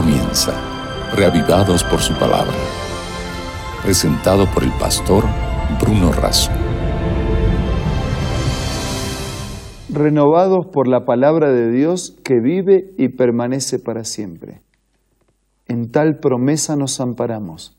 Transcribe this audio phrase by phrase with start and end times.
[0.00, 0.52] comienza,
[1.16, 2.54] reavivados por su palabra.
[3.82, 5.24] Presentado por el pastor
[5.80, 6.52] Bruno Razo.
[9.92, 14.60] Renovados por la palabra de Dios que vive y permanece para siempre.
[15.66, 17.76] En tal promesa nos amparamos.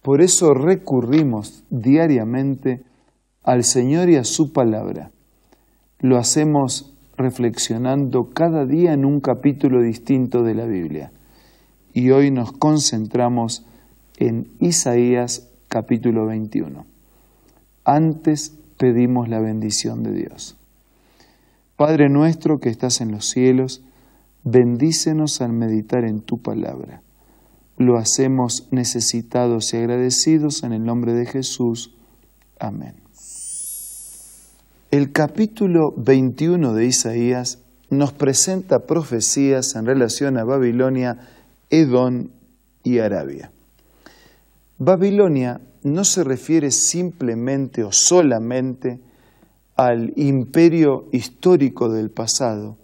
[0.00, 2.84] Por eso recurrimos diariamente
[3.42, 5.10] al Señor y a su palabra.
[6.00, 11.10] Lo hacemos reflexionando cada día en un capítulo distinto de la Biblia.
[11.94, 13.64] Y hoy nos concentramos
[14.16, 16.84] en Isaías capítulo 21.
[17.84, 20.56] Antes pedimos la bendición de Dios.
[21.76, 23.80] Padre nuestro que estás en los cielos,
[24.42, 27.00] bendícenos al meditar en tu palabra.
[27.78, 31.94] Lo hacemos necesitados y agradecidos en el nombre de Jesús.
[32.58, 32.94] Amén.
[34.90, 41.18] El capítulo 21 de Isaías nos presenta profecías en relación a Babilonia,
[41.74, 42.28] Edom
[42.84, 43.50] y Arabia.
[44.78, 49.00] Babilonia no se refiere simplemente o solamente
[49.74, 52.76] al imperio histórico del pasado,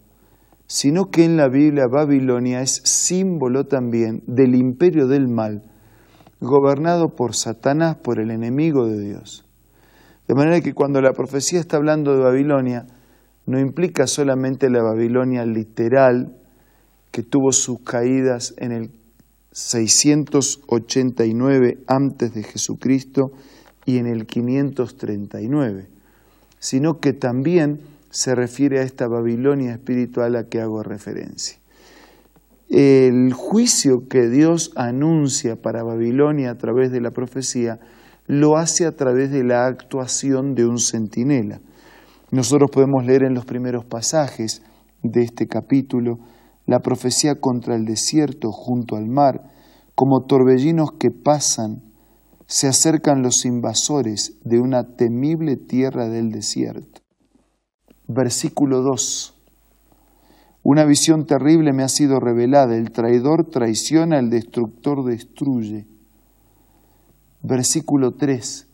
[0.66, 5.62] sino que en la Biblia Babilonia es símbolo también del imperio del mal,
[6.40, 9.44] gobernado por Satanás, por el enemigo de Dios.
[10.26, 12.86] De manera que cuando la profecía está hablando de Babilonia,
[13.46, 16.39] no implica solamente la Babilonia literal,
[17.10, 18.90] que tuvo sus caídas en el
[19.52, 23.32] 689 antes de Jesucristo
[23.84, 25.88] y en el 539,
[26.58, 27.80] sino que también
[28.10, 31.58] se refiere a esta Babilonia espiritual a que hago referencia.
[32.68, 37.80] El juicio que Dios anuncia para Babilonia a través de la profecía
[38.28, 41.60] lo hace a través de la actuación de un centinela.
[42.30, 44.62] Nosotros podemos leer en los primeros pasajes
[45.02, 46.20] de este capítulo
[46.70, 49.42] la profecía contra el desierto junto al mar,
[49.96, 51.82] como torbellinos que pasan,
[52.46, 57.00] se acercan los invasores de una temible tierra del desierto.
[58.06, 59.34] Versículo 2.
[60.62, 65.88] Una visión terrible me ha sido revelada, el traidor traiciona, el destructor destruye
[67.42, 68.68] versículo 3.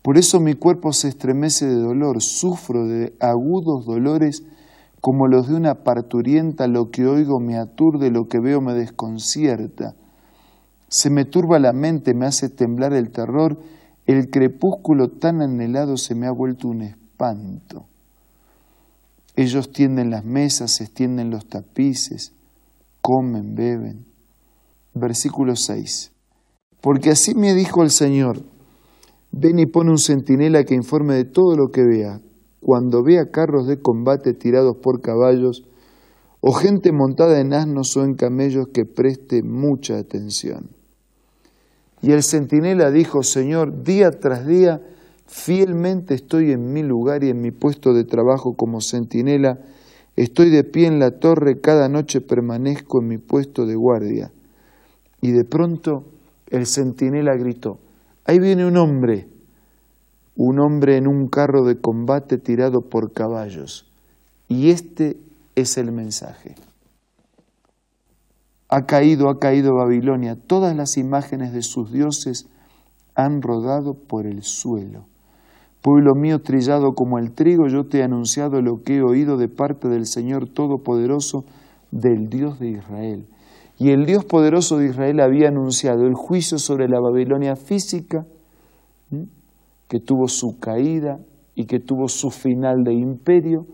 [0.00, 4.42] Por eso mi cuerpo se estremece de dolor, sufro de agudos dolores
[5.00, 9.94] como los de una parturienta, lo que oigo me aturde, lo que veo me desconcierta.
[10.88, 13.58] Se me turba la mente, me hace temblar el terror,
[14.06, 17.86] el crepúsculo tan anhelado se me ha vuelto un espanto.
[19.34, 22.32] Ellos tienden las mesas, extienden los tapices,
[23.02, 24.06] comen, beben.
[24.94, 26.12] Versículo 6.
[26.80, 28.42] Porque así me dijo el Señor,
[29.32, 32.20] ven y pon un centinela que informe de todo lo que vea,
[32.66, 35.62] cuando vea carros de combate tirados por caballos,
[36.40, 40.70] o gente montada en asnos o en camellos que preste mucha atención.
[42.02, 44.82] Y el centinela dijo, Señor, día tras día,
[45.28, 49.60] fielmente estoy en mi lugar y en mi puesto de trabajo como centinela,
[50.16, 54.32] estoy de pie en la torre, cada noche permanezco en mi puesto de guardia.
[55.20, 56.02] Y de pronto
[56.50, 57.78] el centinela gritó,
[58.24, 59.28] ahí viene un hombre,
[60.36, 63.90] un hombre en un carro de combate tirado por caballos.
[64.48, 65.16] Y este
[65.54, 66.54] es el mensaje.
[68.68, 72.48] Ha caído, ha caído Babilonia, todas las imágenes de sus dioses
[73.14, 75.06] han rodado por el suelo.
[75.80, 79.48] Pueblo mío trillado como el trigo, yo te he anunciado lo que he oído de
[79.48, 81.44] parte del Señor Todopoderoso,
[81.92, 83.26] del Dios de Israel.
[83.78, 88.26] Y el Dios poderoso de Israel había anunciado el juicio sobre la Babilonia física,
[89.88, 91.18] que tuvo su caída
[91.54, 93.66] y que tuvo su final de imperio,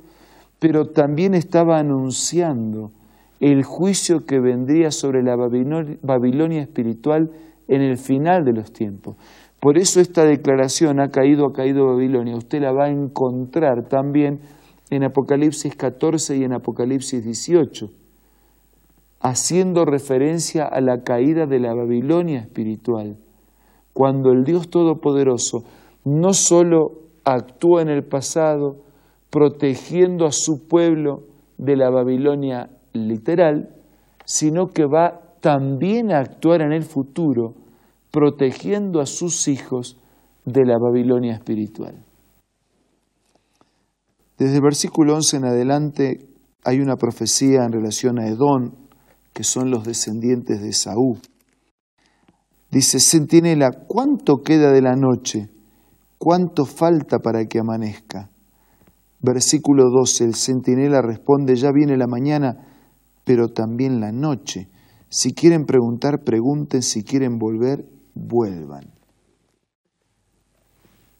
[0.59, 2.93] pero también estaba anunciando
[3.41, 7.31] el juicio que vendría sobre la Babilonia espiritual
[7.67, 9.17] en el final de los tiempos.
[9.61, 12.37] Por eso esta declaración ha caído, ha caído Babilonia.
[12.37, 14.41] Usted la va a encontrar también
[14.91, 17.91] en Apocalipsis 14 y en Apocalipsis 18
[19.22, 23.16] haciendo referencia a la caída de la Babilonia espiritual,
[23.92, 25.65] cuando el Dios Todopoderoso
[26.04, 28.83] no sólo actúa en el pasado
[29.31, 31.25] protegiendo a su pueblo
[31.59, 33.75] de la Babilonia literal,
[34.25, 37.54] sino que va también a actuar en el futuro
[38.10, 39.99] protegiendo a sus hijos
[40.45, 42.05] de la Babilonia espiritual.
[44.39, 46.28] Desde el versículo 11 en adelante
[46.65, 48.75] hay una profecía en relación a Edón,
[49.33, 51.19] que son los descendientes de Saúl.
[52.71, 55.48] Dice, Centinela, ¿cuánto queda de la noche?
[56.22, 58.30] ¿Cuánto falta para que amanezca?
[59.22, 62.59] Versículo 12, el centinela responde, ya viene la mañana,
[63.24, 64.69] pero también la noche.
[65.09, 68.84] Si quieren preguntar, pregunten, si quieren volver, vuelvan.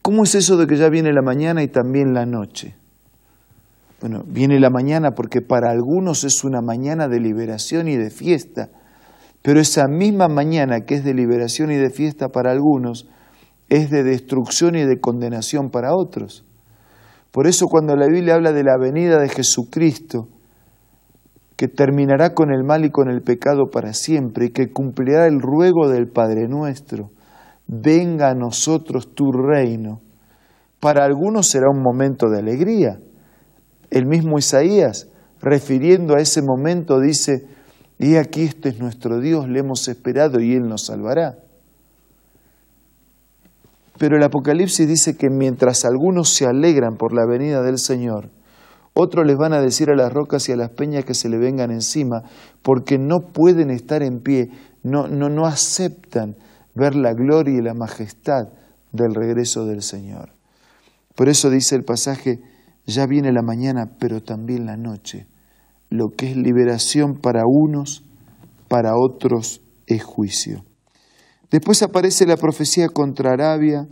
[0.03, 2.77] ¿Cómo es eso de que ya viene la mañana y también la noche?
[4.01, 8.69] Bueno, viene la mañana porque para algunos es una mañana de liberación y de fiesta,
[9.43, 13.09] pero esa misma mañana que es de liberación y de fiesta para algunos,
[13.73, 16.45] es de destrucción y de condenación para otros.
[17.31, 20.29] Por eso cuando la Biblia habla de la venida de Jesucristo,
[21.57, 25.41] que terminará con el mal y con el pecado para siempre, y que cumplirá el
[25.41, 27.13] ruego del Padre nuestro,
[27.67, 30.03] venga a nosotros tu reino.
[30.79, 32.99] Para algunos será un momento de alegría.
[33.91, 35.09] El mismo Isaías,
[35.41, 37.47] refiriendo a ese momento, dice,
[37.99, 41.39] y aquí este es nuestro Dios, le hemos esperado y Él nos salvará.
[44.03, 48.31] Pero el Apocalipsis dice que mientras algunos se alegran por la venida del Señor,
[48.95, 51.39] otros les van a decir a las rocas y a las peñas que se le
[51.39, 52.25] vengan encima,
[52.63, 54.51] porque no pueden estar en pie,
[54.83, 56.35] no, no, no aceptan
[56.75, 58.49] ver la gloria y la majestad
[58.91, 60.31] del regreso del Señor.
[61.15, 62.41] Por eso dice el pasaje,
[62.87, 65.29] ya viene la mañana, pero también la noche.
[65.91, 68.03] Lo que es liberación para unos,
[68.67, 70.65] para otros es juicio.
[71.53, 73.87] Después aparece la profecía contra Arabia,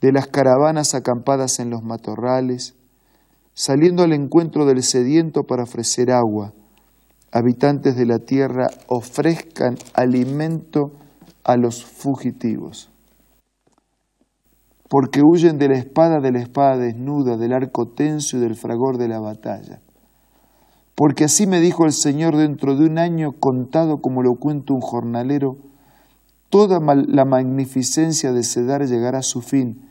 [0.00, 2.74] de las caravanas acampadas en los matorrales,
[3.54, 6.52] saliendo al encuentro del sediento para ofrecer agua.
[7.30, 10.90] Habitantes de la tierra ofrezcan alimento
[11.44, 12.90] a los fugitivos,
[14.90, 18.98] porque huyen de la espada, de la espada desnuda, del arco tenso y del fragor
[18.98, 19.80] de la batalla.
[20.96, 24.80] Porque así me dijo el Señor dentro de un año contado como lo cuenta un
[24.80, 25.56] jornalero,
[26.52, 29.88] toda la magnificencia de Cedar llegará a su fin.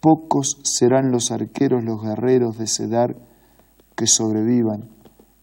[0.00, 3.14] Pocos serán los arqueros, los guerreros de Cedar
[3.94, 4.88] que sobrevivan.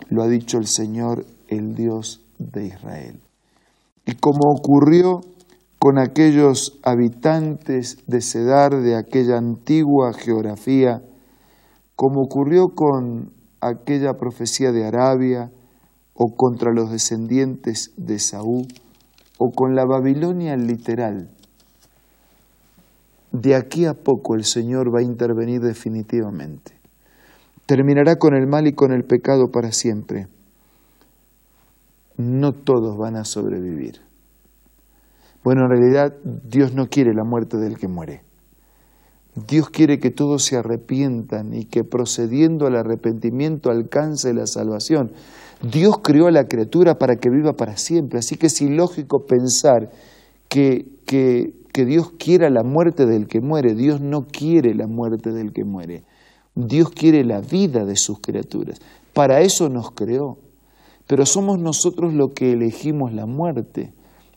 [0.10, 3.20] Lo ha dicho el Señor, el Dios de Israel.
[4.08, 5.22] Y como ocurrió
[5.78, 11.04] con aquellos habitantes de Cedar de aquella antigua geografía,
[11.96, 15.52] como ocurrió con aquella profecía de Arabia
[16.16, 18.66] o contra los descendientes de Saúl,
[19.44, 21.28] o con la Babilonia literal,
[23.32, 26.74] de aquí a poco el Señor va a intervenir definitivamente.
[27.66, 30.28] Terminará con el mal y con el pecado para siempre.
[32.18, 34.02] No todos van a sobrevivir.
[35.44, 38.22] Bueno, en realidad Dios no quiere la muerte del que muere.
[39.36, 45.14] Dios quiere que todos se arrepientan y que procediendo al arrepentimiento alcance la salvación.
[45.62, 49.92] Dios creó a la criatura para que viva para siempre, así que es ilógico pensar
[50.50, 53.74] que, que, que Dios quiera la muerte del que muere.
[53.74, 56.04] Dios no quiere la muerte del que muere.
[56.56, 58.80] Dios quiere la vida de sus criaturas.
[59.14, 60.38] Para eso nos creó.
[61.08, 63.94] Pero somos nosotros los que elegimos la muerte,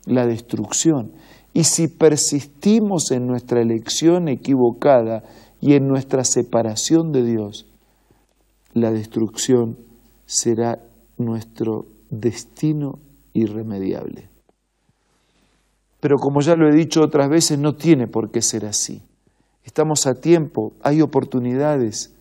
[0.07, 1.13] la destrucción.
[1.55, 5.23] Y si persistimos en nuestra elección equivocada
[5.61, 7.67] y en nuestra separación de Dios,
[8.75, 9.79] la destrucción
[10.27, 10.81] será
[11.17, 12.99] nuestro destino
[13.33, 14.29] irremediable.
[16.01, 19.01] Pero como ya lo he dicho otras veces, no tiene por qué ser así.
[19.63, 22.15] Estamos a tiempo, hay oportunidades.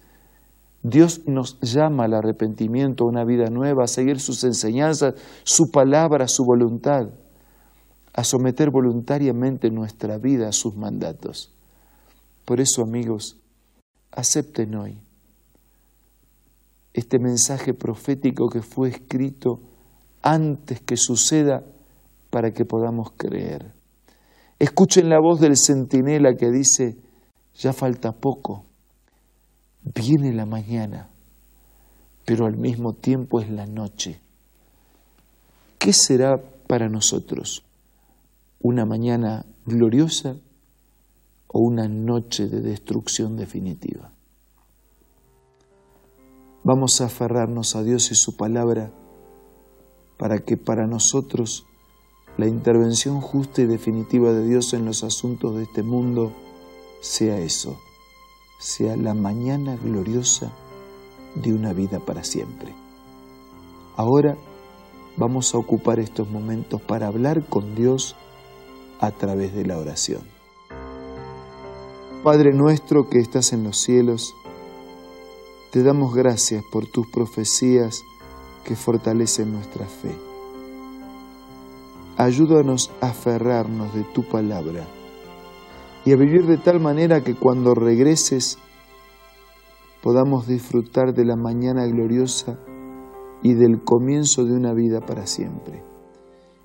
[0.84, 6.28] Dios nos llama al arrepentimiento, a una vida nueva, a seguir sus enseñanzas, su palabra,
[6.28, 7.10] su voluntad,
[8.14, 11.52] a someter voluntariamente nuestra vida a sus mandatos.
[12.46, 13.38] Por eso, amigos,
[14.12, 14.98] acepten hoy
[16.94, 19.60] este mensaje profético que fue escrito
[20.22, 21.64] antes que suceda
[22.30, 23.74] para que podamos creer.
[24.60, 26.96] Escuchen la voz del centinela que dice,
[27.56, 28.66] ya falta poco,
[29.84, 31.10] viene la mañana,
[32.26, 34.20] pero al mismo tiempo es la noche.
[35.80, 37.64] ¿Qué será para nosotros?
[38.66, 40.38] ¿Una mañana gloriosa
[41.50, 44.14] o una noche de destrucción definitiva?
[46.64, 48.94] Vamos a aferrarnos a Dios y su palabra
[50.18, 51.66] para que para nosotros
[52.38, 56.32] la intervención justa y definitiva de Dios en los asuntos de este mundo
[57.02, 57.78] sea eso,
[58.62, 60.54] sea la mañana gloriosa
[61.36, 62.74] de una vida para siempre.
[63.98, 64.38] Ahora
[65.18, 68.16] vamos a ocupar estos momentos para hablar con Dios
[69.00, 70.22] a través de la oración.
[72.24, 74.34] Padre nuestro que estás en los cielos,
[75.72, 78.04] te damos gracias por tus profecías
[78.64, 80.16] que fortalecen nuestra fe.
[82.16, 84.86] Ayúdanos a aferrarnos de tu palabra
[86.06, 88.58] y a vivir de tal manera que cuando regreses
[90.02, 92.60] podamos disfrutar de la mañana gloriosa
[93.42, 95.84] y del comienzo de una vida para siempre.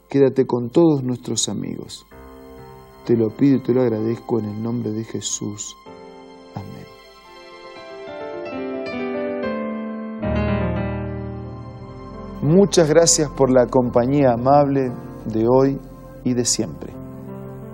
[0.08, 2.06] quédate con todos nuestros amigos.
[3.08, 5.78] Te lo pido y te lo agradezco en el nombre de Jesús.
[6.54, 6.84] Amén.
[12.42, 14.92] Muchas gracias por la compañía amable
[15.24, 15.80] de hoy
[16.22, 16.92] y de siempre.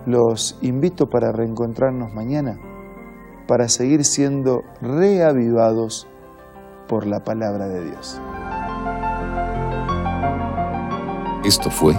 [0.06, 2.56] Los invito para reencontrarnos mañana,
[3.48, 6.06] para seguir siendo reavivados
[6.86, 8.20] por la palabra de Dios.
[11.44, 11.96] Esto fue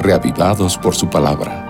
[0.00, 1.69] Reavivados por su palabra,